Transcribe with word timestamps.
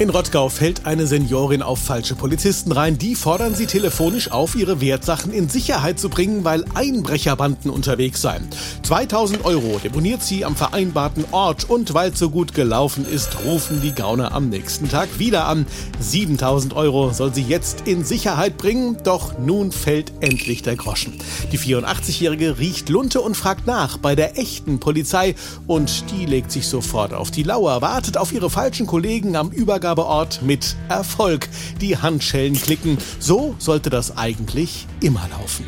In 0.00 0.10
Rottgau 0.10 0.48
fällt 0.48 0.86
eine 0.86 1.08
Seniorin 1.08 1.60
auf 1.60 1.80
falsche 1.80 2.14
Polizisten 2.14 2.70
rein. 2.70 2.98
Die 2.98 3.16
fordern 3.16 3.56
sie 3.56 3.66
telefonisch 3.66 4.30
auf, 4.30 4.54
ihre 4.54 4.80
Wertsachen 4.80 5.32
in 5.32 5.48
Sicherheit 5.48 5.98
zu 5.98 6.08
bringen, 6.08 6.44
weil 6.44 6.64
Einbrecherbanden 6.72 7.68
unterwegs 7.68 8.22
seien. 8.22 8.46
2000 8.84 9.44
Euro 9.44 9.80
deponiert 9.82 10.22
sie 10.22 10.44
am 10.44 10.54
vereinbarten 10.54 11.24
Ort 11.32 11.68
und 11.68 11.94
weil 11.94 12.14
so 12.14 12.30
gut 12.30 12.54
gelaufen 12.54 13.04
ist, 13.10 13.44
rufen 13.44 13.80
die 13.80 13.90
Gauner 13.90 14.30
am 14.30 14.50
nächsten 14.50 14.88
Tag 14.88 15.08
wieder 15.18 15.48
an. 15.48 15.66
7000 15.98 16.76
Euro 16.76 17.12
soll 17.12 17.34
sie 17.34 17.42
jetzt 17.42 17.88
in 17.88 18.04
Sicherheit 18.04 18.56
bringen, 18.56 18.98
doch 19.02 19.36
nun 19.40 19.72
fällt 19.72 20.12
endlich 20.20 20.62
der 20.62 20.76
Groschen. 20.76 21.14
Die 21.50 21.58
84-Jährige 21.58 22.60
riecht 22.60 22.88
Lunte 22.88 23.20
und 23.20 23.36
fragt 23.36 23.66
nach 23.66 23.98
bei 23.98 24.14
der 24.14 24.38
echten 24.38 24.78
Polizei 24.78 25.34
und 25.66 26.04
die 26.12 26.24
legt 26.24 26.52
sich 26.52 26.68
sofort 26.68 27.12
auf 27.12 27.32
die 27.32 27.42
Lauer, 27.42 27.82
wartet 27.82 28.16
auf 28.16 28.32
ihre 28.32 28.48
falschen 28.48 28.86
Kollegen 28.86 29.34
am 29.34 29.50
Übergang 29.50 29.87
Abgabeort 29.88 30.42
mit 30.42 30.76
Erfolg. 30.90 31.48
Die 31.80 31.96
Handschellen 31.96 32.60
klicken. 32.60 32.98
So 33.18 33.54
sollte 33.58 33.88
das 33.88 34.18
eigentlich 34.18 34.86
immer 35.00 35.26
laufen. 35.30 35.64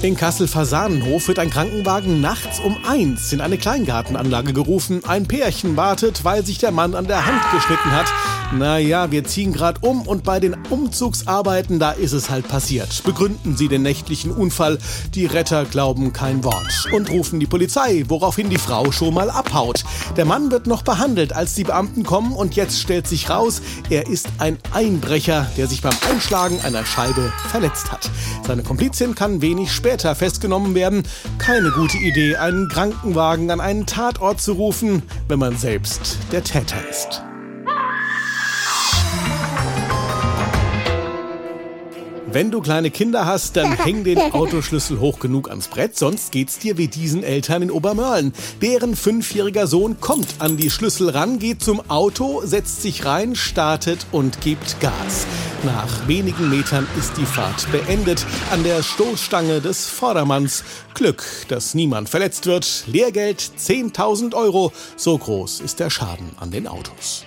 In 0.00 0.16
Kassel-Fasanenhof 0.16 1.28
wird 1.28 1.38
ein 1.38 1.50
Krankenwagen 1.50 2.22
nachts 2.22 2.60
um 2.60 2.78
eins 2.86 3.30
in 3.34 3.42
eine 3.42 3.58
Kleingartenanlage 3.58 4.54
gerufen. 4.54 5.04
Ein 5.04 5.28
Pärchen 5.28 5.76
wartet, 5.76 6.24
weil 6.24 6.46
sich 6.46 6.56
der 6.56 6.70
Mann 6.70 6.94
an 6.94 7.06
der 7.06 7.26
Hand 7.26 7.42
geschnitten 7.52 7.90
hat. 7.90 8.06
Naja, 8.52 9.10
wir 9.10 9.24
ziehen 9.24 9.52
gerade 9.52 9.80
um 9.82 10.02
und 10.02 10.24
bei 10.24 10.40
den 10.40 10.56
Umzugsarbeiten, 10.70 11.78
da 11.78 11.92
ist 11.92 12.12
es 12.12 12.30
halt 12.30 12.48
passiert. 12.48 13.02
Begründen 13.04 13.56
sie 13.56 13.68
den 13.68 13.82
nächtlichen 13.82 14.32
Unfall. 14.32 14.78
Die 15.14 15.26
Retter 15.26 15.64
glauben 15.64 16.12
kein 16.12 16.42
Wort 16.42 16.88
und 16.92 17.10
rufen 17.10 17.38
die 17.38 17.46
Polizei, 17.46 18.04
woraufhin 18.08 18.50
die 18.50 18.58
Frau 18.58 18.90
schon 18.90 19.14
mal 19.14 19.30
abhaut. 19.30 19.84
Der 20.16 20.24
Mann 20.24 20.50
wird 20.50 20.66
noch 20.66 20.82
behandelt, 20.82 21.32
als 21.32 21.54
die 21.54 21.64
Beamten 21.64 22.02
kommen 22.02 22.32
und 22.32 22.56
jetzt 22.56 22.80
stellt 22.80 23.06
sich 23.06 23.30
raus, 23.30 23.62
er 23.88 24.08
ist 24.08 24.28
ein 24.38 24.58
Einbrecher, 24.72 25.46
der 25.56 25.68
sich 25.68 25.82
beim 25.82 25.94
Einschlagen 26.10 26.60
einer 26.64 26.84
Scheibe 26.84 27.32
verletzt 27.50 27.92
hat. 27.92 28.10
Seine 28.46 28.62
Komplizin 28.62 29.14
kann 29.14 29.42
wenig 29.42 29.70
später 29.70 29.90
später 29.90 30.14
festgenommen 30.14 30.74
werden. 30.74 31.02
Keine 31.38 31.70
gute 31.72 31.98
Idee, 31.98 32.36
einen 32.36 32.68
Krankenwagen 32.68 33.50
an 33.50 33.60
einen 33.60 33.86
Tatort 33.86 34.40
zu 34.40 34.52
rufen, 34.52 35.02
wenn 35.28 35.38
man 35.38 35.56
selbst 35.56 36.18
der 36.32 36.44
Täter 36.44 36.76
ist. 36.88 37.22
Wenn 42.32 42.52
du 42.52 42.60
kleine 42.60 42.92
Kinder 42.92 43.26
hast, 43.26 43.56
dann 43.56 43.72
häng 43.84 44.04
den 44.04 44.18
Autoschlüssel 44.18 45.00
hoch 45.00 45.18
genug 45.18 45.50
ans 45.50 45.66
Brett, 45.66 45.98
sonst 45.98 46.30
geht's 46.30 46.58
dir 46.58 46.78
wie 46.78 46.86
diesen 46.86 47.24
Eltern 47.24 47.62
in 47.62 47.70
Obermörlen. 47.72 48.32
Deren 48.62 48.94
fünfjähriger 48.94 49.66
Sohn 49.66 50.00
kommt 50.00 50.36
an 50.38 50.56
die 50.56 50.70
Schlüssel 50.70 51.10
ran, 51.10 51.40
geht 51.40 51.60
zum 51.60 51.90
Auto, 51.90 52.42
setzt 52.44 52.82
sich 52.82 53.04
rein, 53.04 53.34
startet 53.34 54.06
und 54.12 54.40
gibt 54.40 54.78
Gas. 54.78 55.26
Nach 55.64 56.06
wenigen 56.06 56.48
Metern 56.48 56.86
ist 56.96 57.16
die 57.16 57.26
Fahrt 57.26 57.70
beendet. 57.72 58.24
An 58.52 58.62
der 58.62 58.82
Stoßstange 58.82 59.60
des 59.60 59.86
Vordermanns. 59.86 60.62
Glück, 60.94 61.24
dass 61.48 61.74
niemand 61.74 62.08
verletzt 62.08 62.46
wird. 62.46 62.84
Lehrgeld 62.86 63.40
10.000 63.58 64.34
Euro. 64.34 64.72
So 64.96 65.18
groß 65.18 65.60
ist 65.60 65.80
der 65.80 65.90
Schaden 65.90 66.30
an 66.38 66.50
den 66.50 66.68
Autos. 66.68 67.26